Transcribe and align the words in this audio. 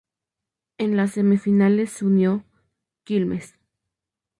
En 0.79 0.97
las 0.97 1.11
semifinales 1.11 1.91
se 1.91 2.05
unió 2.05 2.43
Quilmes. 3.03 3.59